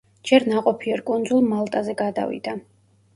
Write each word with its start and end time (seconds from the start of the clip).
ჯერ 0.27 0.43
ნაყოფიერ 0.53 1.03
კუნძულ 1.09 1.45
მალტაზე 1.49 1.95
გადავიდა. 2.01 2.55